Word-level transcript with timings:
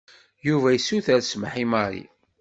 Yuba 0.47 0.67
yessuter 0.73 1.19
smeḥ 1.23 1.53
i 1.63 1.65
Mary. 1.71 2.03